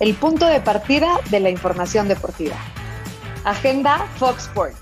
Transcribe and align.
el 0.00 0.14
punto 0.14 0.46
de 0.46 0.60
partida 0.60 1.20
de 1.30 1.40
la 1.40 1.50
información 1.50 2.06
deportiva. 2.08 2.56
Agenda 3.44 4.06
Fox 4.16 4.46
Sports. 4.46 4.78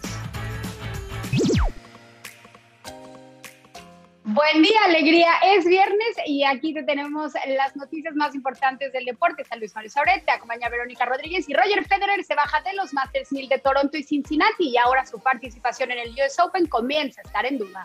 Buen 4.24 4.62
día, 4.62 4.78
alegría. 4.84 5.30
Es 5.42 5.64
viernes 5.64 6.16
y 6.26 6.44
aquí 6.44 6.74
te 6.74 6.82
tenemos 6.82 7.32
las 7.46 7.74
noticias 7.76 8.14
más 8.14 8.34
importantes 8.34 8.92
del 8.92 9.06
deporte. 9.06 9.42
Está 9.42 9.56
Luis 9.56 9.74
Mario 9.74 9.88
Sauret, 9.88 10.26
te 10.26 10.32
acompaña 10.32 10.68
Verónica 10.68 11.06
Rodríguez 11.06 11.48
y 11.48 11.54
Roger 11.54 11.86
Federer 11.86 12.22
se 12.22 12.34
baja 12.34 12.60
de 12.60 12.74
los 12.74 12.92
Masters 12.92 13.32
1000 13.32 13.48
de 13.48 13.58
Toronto 13.58 13.96
y 13.96 14.02
Cincinnati 14.02 14.68
y 14.68 14.76
ahora 14.76 15.06
su 15.06 15.20
participación 15.20 15.92
en 15.92 15.98
el 16.00 16.10
US 16.10 16.38
Open 16.40 16.66
comienza 16.66 17.22
a 17.22 17.24
estar 17.26 17.46
en 17.46 17.56
duda. 17.56 17.84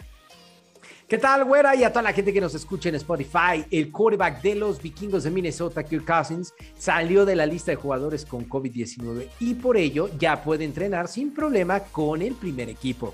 ¿Qué 1.11 1.17
tal, 1.17 1.43
güera? 1.43 1.75
Y 1.75 1.83
a 1.83 1.89
toda 1.89 2.03
la 2.03 2.13
gente 2.13 2.31
que 2.31 2.39
nos 2.39 2.55
escucha 2.55 2.87
en 2.87 2.95
Spotify, 2.95 3.65
el 3.69 3.91
quarterback 3.91 4.41
de 4.41 4.55
los 4.55 4.81
vikingos 4.81 5.25
de 5.25 5.29
Minnesota, 5.29 5.83
Kirk 5.83 6.05
Cousins, 6.05 6.53
salió 6.77 7.25
de 7.25 7.35
la 7.35 7.45
lista 7.45 7.71
de 7.71 7.75
jugadores 7.75 8.25
con 8.25 8.47
COVID-19 8.47 9.27
y 9.41 9.55
por 9.55 9.75
ello 9.75 10.09
ya 10.17 10.41
puede 10.41 10.63
entrenar 10.63 11.09
sin 11.09 11.33
problema 11.33 11.81
con 11.81 12.21
el 12.21 12.33
primer 12.33 12.69
equipo. 12.69 13.13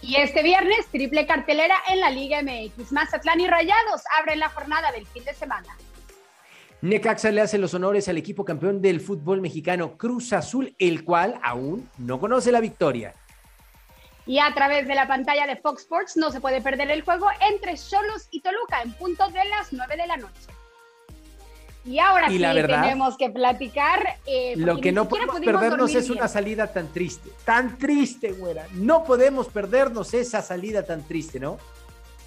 Y 0.00 0.16
este 0.16 0.42
viernes, 0.42 0.86
triple 0.90 1.26
cartelera 1.26 1.74
en 1.90 2.00
la 2.00 2.08
Liga 2.08 2.40
MX. 2.40 2.92
Mazatlán 2.92 3.40
y 3.40 3.46
Rayados 3.46 4.00
abren 4.18 4.38
la 4.38 4.48
jornada 4.48 4.90
del 4.90 5.06
fin 5.06 5.22
de 5.24 5.34
semana. 5.34 5.76
Necaxa 6.80 7.30
le 7.30 7.42
hace 7.42 7.58
los 7.58 7.74
honores 7.74 8.08
al 8.08 8.16
equipo 8.16 8.46
campeón 8.46 8.80
del 8.80 9.02
fútbol 9.02 9.42
mexicano 9.42 9.98
Cruz 9.98 10.32
Azul, 10.32 10.74
el 10.78 11.04
cual 11.04 11.38
aún 11.42 11.90
no 11.98 12.18
conoce 12.18 12.50
la 12.50 12.60
victoria. 12.60 13.14
Y 14.30 14.38
a 14.38 14.54
través 14.54 14.86
de 14.86 14.94
la 14.94 15.08
pantalla 15.08 15.44
de 15.44 15.56
Fox 15.56 15.82
Sports 15.82 16.16
no 16.16 16.30
se 16.30 16.40
puede 16.40 16.60
perder 16.60 16.88
el 16.92 17.02
juego 17.02 17.26
entre 17.50 17.74
Cholos 17.74 18.28
y 18.30 18.40
Toluca 18.40 18.80
en 18.80 18.92
punto 18.92 19.26
de 19.26 19.44
las 19.46 19.72
9 19.72 19.96
de 19.96 20.06
la 20.06 20.16
noche. 20.18 20.46
Y 21.84 21.98
ahora 21.98 22.28
sí 22.28 22.38
tenemos 22.38 23.16
que 23.16 23.28
platicar. 23.30 24.20
Eh, 24.26 24.54
lo 24.56 24.80
que 24.80 24.92
no 24.92 25.08
podemos 25.08 25.40
perdernos 25.40 25.92
es 25.96 26.10
una 26.10 26.28
salida 26.28 26.72
tan 26.72 26.92
triste. 26.92 27.28
Tan 27.44 27.76
triste, 27.76 28.30
güera. 28.30 28.68
No 28.74 29.02
podemos 29.02 29.48
perdernos 29.48 30.14
esa 30.14 30.42
salida 30.42 30.84
tan 30.84 31.02
triste, 31.02 31.40
¿no? 31.40 31.58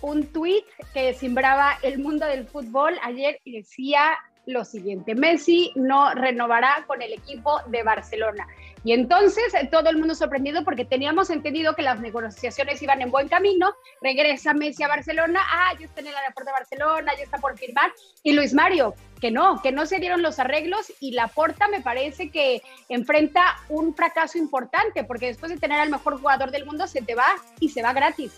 Un 0.01 0.27
tuit 0.27 0.65
que 0.93 1.13
simbraba 1.13 1.77
el 1.83 1.99
mundo 1.99 2.25
del 2.25 2.45
fútbol 2.45 2.99
ayer 3.01 3.39
decía 3.45 4.17
lo 4.45 4.65
siguiente: 4.65 5.15
Messi 5.15 5.71
no 5.75 6.13
renovará 6.13 6.83
con 6.87 7.01
el 7.01 7.13
equipo 7.13 7.61
de 7.67 7.83
Barcelona. 7.83 8.47
Y 8.85 8.91
entonces 8.91 9.53
eh, 9.53 9.69
todo 9.71 9.89
el 9.89 9.97
mundo 9.97 10.13
sorprendido 10.13 10.63
porque 10.65 10.83
teníamos 10.83 11.29
entendido 11.29 11.73
que 11.73 11.83
las 11.83 12.01
negociaciones 12.01 12.81
iban 12.81 13.01
en 13.01 13.11
buen 13.11 13.29
camino. 13.29 13.73
Regresa 14.01 14.53
Messi 14.53 14.83
a 14.83 14.89
Barcelona, 14.89 15.39
ah, 15.49 15.73
ya 15.79 15.85
está 15.85 16.01
en 16.01 16.07
el 16.07 16.15
aeropuerto 16.15 16.51
de 16.51 16.59
Barcelona, 16.59 17.13
ya 17.17 17.23
está 17.23 17.37
por 17.37 17.57
firmar. 17.57 17.91
Y 18.23 18.33
Luis 18.33 18.53
Mario, 18.53 18.93
que 19.21 19.31
no, 19.31 19.61
que 19.61 19.71
no 19.71 19.85
se 19.85 19.99
dieron 19.99 20.21
los 20.21 20.37
arreglos 20.39 20.91
y 20.99 21.11
la 21.11 21.29
Porta 21.29 21.69
me 21.69 21.79
parece 21.79 22.29
que 22.29 22.61
enfrenta 22.89 23.57
un 23.69 23.95
fracaso 23.95 24.37
importante 24.37 25.05
porque 25.05 25.27
después 25.27 25.49
de 25.49 25.57
tener 25.57 25.79
al 25.79 25.89
mejor 25.89 26.19
jugador 26.19 26.51
del 26.51 26.65
mundo 26.65 26.87
se 26.87 27.01
te 27.01 27.15
va 27.15 27.27
y 27.61 27.69
se 27.69 27.81
va 27.81 27.93
gratis. 27.93 28.33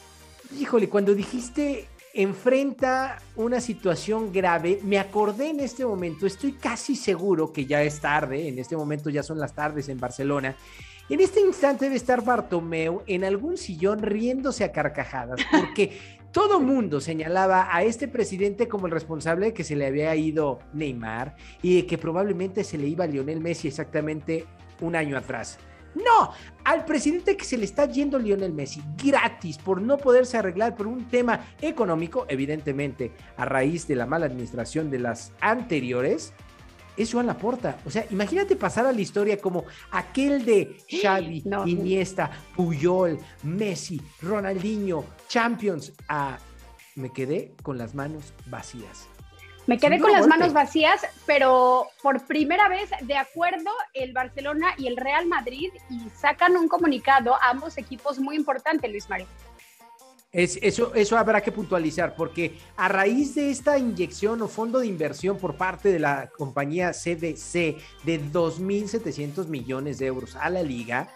Híjole, 0.60 0.88
cuando 0.88 1.16
dijiste 1.16 1.88
enfrenta 2.16 3.18
una 3.36 3.60
situación 3.60 4.32
grave. 4.32 4.80
Me 4.84 4.98
acordé 4.98 5.50
en 5.50 5.60
este 5.60 5.86
momento, 5.86 6.26
estoy 6.26 6.54
casi 6.54 6.96
seguro 6.96 7.52
que 7.52 7.66
ya 7.66 7.84
es 7.84 8.00
tarde, 8.00 8.48
en 8.48 8.58
este 8.58 8.78
momento 8.78 9.10
ya 9.10 9.22
son 9.22 9.38
las 9.38 9.54
tardes 9.54 9.90
en 9.90 10.00
Barcelona. 10.00 10.56
En 11.10 11.20
este 11.20 11.42
instante 11.42 11.86
debe 11.86 11.98
estar 11.98 12.24
Bartomeu 12.24 13.04
en 13.06 13.26
algún 13.26 13.58
sillón 13.58 14.02
riéndose 14.02 14.64
a 14.64 14.72
carcajadas, 14.72 15.42
porque 15.52 16.00
todo 16.32 16.62
mundo 16.62 17.02
señalaba 17.02 17.68
a 17.70 17.84
este 17.84 18.08
presidente 18.08 18.70
como 18.70 18.88
el 18.88 18.94
responsable 18.94 19.48
de 19.48 19.54
que 19.54 19.66
se 19.66 19.76
le 19.76 19.86
había 19.86 20.16
ido 20.16 20.60
Neymar 20.74 21.36
y 21.62 21.76
de 21.76 21.86
que 21.86 21.98
probablemente 21.98 22.64
se 22.64 22.78
le 22.78 22.88
iba 22.88 23.04
a 23.04 23.08
Lionel 23.08 23.42
Messi 23.42 23.68
exactamente 23.68 24.46
un 24.80 24.96
año 24.96 25.18
atrás. 25.18 25.60
No, 25.96 26.32
al 26.64 26.86
presidente 26.86 27.38
que 27.38 27.46
se 27.46 27.58
le 27.58 27.66
está 27.66 27.86
yendo 27.86 28.20
Lionel 28.20 28.54
Messi 28.54 28.82
gratis 29.02 29.58
por 29.58 29.82
no 29.82 29.98
poderse 29.98 30.38
arreglar 30.38 30.76
por 30.76 30.88
un 30.88 31.06
tema 31.06 31.46
económico, 31.62 32.26
evidentemente 32.28 33.12
a 33.38 33.46
raíz 33.46 33.88
de 33.88 33.96
la 33.96 34.06
mala 34.06 34.26
administración 34.26 34.92
de 34.92 35.00
las 35.00 35.32
anteriores, 35.40 36.34
es 36.98 37.12
Joan 37.12 37.28
Laporta. 37.28 37.78
O 37.86 37.90
sea, 37.90 38.06
imagínate 38.10 38.56
pasar 38.56 38.86
a 38.86 38.92
la 38.92 39.02
historia 39.02 39.38
como 39.38 39.66
aquel 39.92 40.46
de 40.46 40.78
Xavi, 40.90 41.44
Iniesta, 41.66 42.32
Puyol, 42.56 43.18
Messi, 43.44 44.02
Ronaldinho, 44.22 45.06
Champions. 45.28 45.94
A... 46.08 46.38
Me 46.96 47.12
quedé 47.12 47.54
con 47.62 47.78
las 47.78 47.94
manos 47.94 48.34
vacías. 48.48 49.10
Me 49.68 49.80
quedé 49.80 50.00
con 50.00 50.12
las 50.12 50.28
manos 50.28 50.54
vacías, 50.54 51.02
pero 51.26 51.88
por 52.04 52.26
primera 52.26 52.70
vez, 52.70 52.90
de 53.02 53.18
acuerdo, 53.18 53.72
el 53.94 54.14
Barcelona 54.14 54.76
y 54.78 54.88
el 54.88 54.96
Real 54.96 55.26
Madrid 55.26 55.72
y 55.90 56.10
sacan 56.10 56.56
un 56.56 56.68
comunicado 56.68 57.36
a 57.36 57.50
ambos 57.50 57.78
equipos 57.78 58.20
muy 58.20 58.36
importante, 58.36 58.88
Luis 58.88 59.10
Mario. 59.10 59.28
Es, 60.32 60.60
eso, 60.62 60.94
eso 60.94 61.18
habrá 61.18 61.42
que 61.42 61.52
puntualizar, 61.52 62.14
porque 62.16 62.58
a 62.76 62.90
raíz 62.90 63.36
de 63.36 63.50
esta 63.50 63.78
inyección 63.78 64.42
o 64.42 64.50
fondo 64.50 64.80
de 64.80 64.88
inversión 64.88 65.38
por 65.38 65.56
parte 65.56 65.92
de 65.92 66.00
la 66.00 66.30
compañía 66.38 66.92
CDC 66.92 67.78
de 68.04 68.22
2.700 68.32 69.48
millones 69.48 69.98
de 69.98 70.08
euros 70.08 70.36
a 70.36 70.50
la 70.50 70.62
liga, 70.62 71.08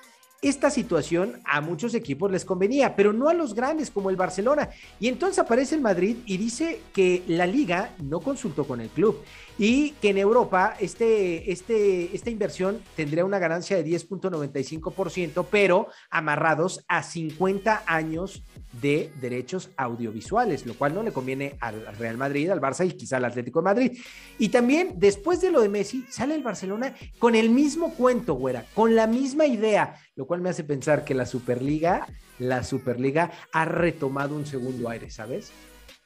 esta 0.41 0.69
situación 0.69 1.41
a 1.45 1.61
muchos 1.61 1.94
equipos 1.94 2.31
les 2.31 2.45
convenía, 2.45 2.95
pero 2.95 3.13
no 3.13 3.29
a 3.29 3.33
los 3.33 3.53
grandes 3.53 3.91
como 3.91 4.09
el 4.09 4.16
Barcelona. 4.16 4.69
Y 5.00 5.07
entonces 5.07 5.39
aparece 5.39 5.75
el 5.75 5.81
Madrid 5.81 6.17
y 6.25 6.38
dice 6.38 6.81
que 6.94 7.23
la 7.27 7.45
liga 7.45 7.94
no 8.01 8.19
consultó 8.22 8.66
con 8.66 8.81
el 8.81 8.89
club 8.89 9.22
y 9.57 9.91
que 10.01 10.11
en 10.11 10.17
Europa 10.17 10.75
este, 10.79 11.51
este, 11.51 12.16
esta 12.16 12.29
inversión 12.29 12.81
tendría 12.95 13.25
una 13.25 13.39
ganancia 13.39 13.75
de 13.75 13.85
10.95%, 13.85 15.45
pero 15.51 15.88
amarrados 16.09 16.85
a 16.88 17.03
50 17.03 17.83
años 17.85 18.41
de 18.81 19.11
derechos 19.19 19.71
audiovisuales, 19.75 20.66
lo 20.66 20.75
cual 20.75 20.94
no 20.94 21.03
le 21.03 21.11
conviene 21.11 21.57
al 21.59 21.85
Real 21.97 22.17
Madrid, 22.17 22.50
al 22.50 22.61
Barça 22.61 22.88
y 22.88 22.94
quizá 22.94 23.17
al 23.17 23.25
Atlético 23.25 23.59
de 23.59 23.66
Madrid. 23.66 23.97
Y 24.38 24.50
también 24.50 24.94
después 24.97 25.41
de 25.41 25.51
lo 25.51 25.59
de 25.59 25.69
Messi, 25.69 26.06
sale 26.09 26.35
el 26.35 26.44
Barcelona 26.44 26.95
con 27.17 27.35
el 27.35 27.50
mismo 27.50 27.94
cuento, 27.95 28.35
güera, 28.35 28.66
con 28.73 28.95
la 28.95 29.07
misma 29.07 29.45
idea, 29.45 29.95
lo 30.19 30.28
cual 30.28 30.41
me 30.41 30.50
hace 30.50 30.66
pensar 30.66 31.06
que 31.06 31.13
la 31.13 31.25
Superliga, 31.25 32.06
la 32.40 32.62
Superliga 32.66 33.31
ha 33.53 33.63
retomado 33.63 34.35
un 34.35 34.46
segundo 34.46 34.90
aire, 34.90 35.09
¿sabes? 35.09 35.53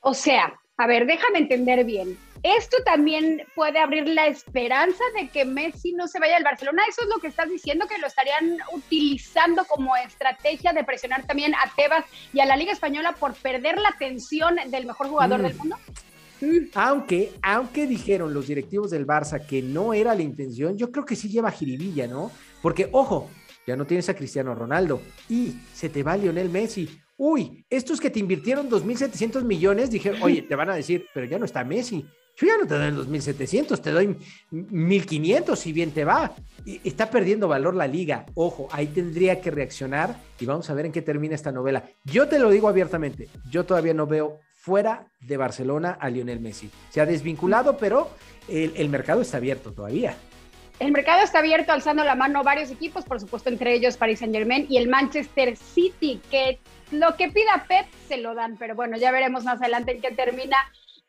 O 0.01 0.13
sea, 0.13 0.53
a 0.77 0.85
ver, 0.85 1.07
déjame 1.07 1.39
entender 1.39 1.83
bien. 1.83 2.15
Esto 2.43 2.77
también 2.85 3.41
puede 3.55 3.79
abrir 3.79 4.07
la 4.07 4.27
esperanza 4.27 5.03
de 5.19 5.29
que 5.29 5.45
Messi 5.45 5.93
no 5.93 6.07
se 6.07 6.19
vaya 6.19 6.37
al 6.37 6.43
Barcelona. 6.43 6.83
Eso 6.87 7.01
es 7.01 7.07
lo 7.07 7.19
que 7.19 7.27
estás 7.27 7.49
diciendo, 7.49 7.87
que 7.87 7.97
lo 7.97 8.05
estarían 8.05 8.59
utilizando 8.71 9.65
como 9.65 9.95
estrategia 9.95 10.73
de 10.73 10.83
presionar 10.83 11.25
también 11.25 11.55
a 11.55 11.73
Tebas 11.75 12.05
y 12.33 12.39
a 12.39 12.45
la 12.45 12.55
Liga 12.55 12.71
Española 12.71 13.15
por 13.19 13.33
perder 13.33 13.79
la 13.79 13.89
atención 13.89 14.57
del 14.67 14.85
mejor 14.85 15.07
jugador 15.07 15.39
mm. 15.39 15.43
del 15.43 15.55
mundo. 15.55 15.77
Mm. 16.39 16.57
Aunque, 16.75 17.31
aunque 17.41 17.87
dijeron 17.87 18.31
los 18.31 18.45
directivos 18.45 18.91
del 18.91 19.07
Barça 19.07 19.43
que 19.43 19.63
no 19.63 19.95
era 19.95 20.13
la 20.13 20.21
intención, 20.21 20.77
yo 20.77 20.91
creo 20.91 21.03
que 21.03 21.15
sí 21.15 21.29
lleva 21.29 21.49
jiribilla, 21.49 22.05
¿no? 22.05 22.29
Porque, 22.61 22.89
ojo, 22.91 23.29
ya 23.65 23.75
no 23.75 23.85
tienes 23.85 24.09
a 24.09 24.15
Cristiano 24.15 24.55
Ronaldo 24.55 25.01
y 25.29 25.55
se 25.73 25.89
te 25.89 26.03
va 26.03 26.17
Lionel 26.17 26.49
Messi 26.49 26.89
uy, 27.17 27.65
estos 27.69 27.99
que 27.99 28.09
te 28.09 28.19
invirtieron 28.19 28.69
2.700 28.69 29.43
millones, 29.43 29.89
dijeron, 29.89 30.21
oye, 30.21 30.41
te 30.41 30.55
van 30.55 30.69
a 30.69 30.75
decir, 30.75 31.05
pero 31.13 31.25
ya 31.25 31.39
no 31.39 31.45
está 31.45 31.63
Messi. 31.63 32.05
Yo 32.35 32.47
ya 32.47 32.57
no 32.57 32.65
te 32.65 32.73
doy 32.73 32.91
2.700, 32.91 33.79
te 33.79 33.91
doy 33.91 34.17
1.500 34.51 35.55
si 35.55 35.71
bien 35.71 35.91
te 35.91 36.03
va. 36.03 36.35
Está 36.83 37.11
perdiendo 37.11 37.47
valor 37.47 37.75
la 37.75 37.85
liga. 37.85 38.25
Ojo, 38.33 38.67
ahí 38.71 38.87
tendría 38.87 39.39
que 39.39 39.51
reaccionar 39.51 40.19
y 40.39 40.45
vamos 40.45 40.67
a 40.69 40.73
ver 40.73 40.87
en 40.87 40.91
qué 40.91 41.03
termina 41.03 41.35
esta 41.35 41.51
novela. 41.51 41.83
Yo 42.03 42.27
te 42.27 42.39
lo 42.39 42.49
digo 42.49 42.67
abiertamente, 42.67 43.29
yo 43.51 43.65
todavía 43.65 43.93
no 43.93 44.07
veo 44.07 44.39
fuera 44.55 45.07
de 45.21 45.37
Barcelona 45.37 45.91
a 45.91 46.09
Lionel 46.09 46.39
Messi. 46.39 46.71
Se 46.89 47.01
ha 47.01 47.05
desvinculado, 47.05 47.77
pero 47.77 48.09
el 48.49 48.89
mercado 48.89 49.21
está 49.21 49.37
abierto 49.37 49.71
todavía. 49.71 50.17
El 50.79 50.91
mercado 50.91 51.23
está 51.23 51.39
abierto, 51.39 51.71
alzando 51.71 52.03
la 52.03 52.15
mano 52.15 52.43
varios 52.43 52.71
equipos, 52.71 53.05
por 53.05 53.19
supuesto, 53.19 53.49
entre 53.49 53.73
ellos 53.73 53.95
Paris 53.95 54.19
Saint 54.19 54.33
Germain 54.33 54.65
y 54.69 54.77
el 54.77 54.87
Manchester 54.87 55.55
City, 55.55 56.19
que 56.29 56.59
lo 56.91 57.15
que 57.15 57.29
pida 57.29 57.65
Pep 57.67 57.85
se 58.07 58.17
lo 58.17 58.35
dan, 58.35 58.57
pero 58.57 58.75
bueno, 58.75 58.97
ya 58.97 59.11
veremos 59.11 59.43
más 59.43 59.61
adelante 59.61 59.93
en 59.93 60.01
qué 60.01 60.11
termina 60.11 60.57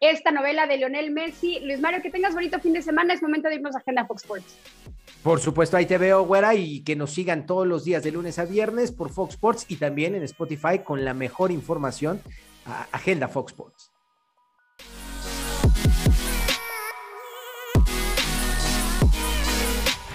esta 0.00 0.30
novela 0.30 0.66
de 0.66 0.76
Lionel 0.76 1.10
Messi. 1.10 1.60
Luis 1.60 1.80
Mario, 1.80 2.02
que 2.02 2.10
tengas 2.10 2.34
bonito 2.34 2.60
fin 2.60 2.74
de 2.74 2.82
semana, 2.82 3.14
es 3.14 3.22
momento 3.22 3.48
de 3.48 3.56
irnos 3.56 3.74
a 3.74 3.78
Agenda 3.78 4.04
Fox 4.06 4.22
Sports. 4.22 4.56
Por 5.22 5.40
supuesto, 5.40 5.78
ahí 5.78 5.86
te 5.86 5.96
veo, 5.96 6.24
güera, 6.24 6.54
y 6.54 6.84
que 6.84 6.96
nos 6.96 7.12
sigan 7.12 7.46
todos 7.46 7.66
los 7.66 7.84
días 7.84 8.04
de 8.04 8.12
lunes 8.12 8.38
a 8.38 8.44
viernes 8.44 8.92
por 8.92 9.10
Fox 9.10 9.34
Sports 9.34 9.64
y 9.68 9.76
también 9.76 10.14
en 10.14 10.22
Spotify 10.22 10.80
con 10.84 11.04
la 11.04 11.14
mejor 11.14 11.50
información, 11.50 12.20
Agenda 12.92 13.28
Fox 13.28 13.52
Sports. 13.52 13.93